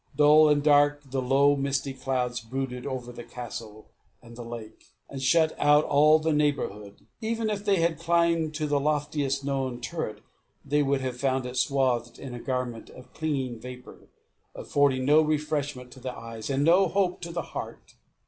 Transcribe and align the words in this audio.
Dull 0.15 0.49
and 0.49 0.63
dark 0.63 1.11
the 1.11 1.21
low 1.21 1.55
misty 1.55 1.93
clouds 1.93 2.39
brooded 2.41 2.87
over 2.87 3.11
the 3.11 3.23
castle 3.23 3.91
and 4.19 4.35
the 4.35 4.41
lake, 4.41 4.85
and 5.07 5.21
shut 5.21 5.55
out 5.59 5.83
all 5.85 6.17
the 6.17 6.33
neighbourhood. 6.33 7.05
Even 7.21 7.51
if 7.51 7.63
they 7.63 7.75
had 7.75 7.99
climbed 7.99 8.55
to 8.55 8.65
the 8.65 8.79
loftiest 8.79 9.45
known 9.45 9.79
turret, 9.79 10.21
they 10.65 10.81
would 10.81 11.01
have 11.01 11.19
found 11.21 11.45
it 11.45 11.55
swathed 11.55 12.17
in 12.17 12.33
a 12.33 12.39
garment 12.39 12.89
of 12.89 13.13
clinging 13.13 13.59
vapour, 13.59 14.09
affording 14.55 15.05
no 15.05 15.21
refreshment 15.21 15.91
to 15.91 15.99
the 15.99 16.11
eye, 16.13 16.41
and 16.49 16.63
no 16.63 16.87
hope 16.87 17.21
to 17.21 17.31
the 17.31 17.43
heart. 17.53 17.93